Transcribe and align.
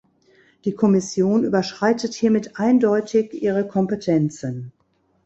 Die 0.65 0.73
Kommission 0.73 1.43
überschreitet 1.43 2.15
hiermit 2.15 2.57
eindeutig 2.57 3.35
ihre 3.39 3.67
Kompetenzen. 3.67 4.73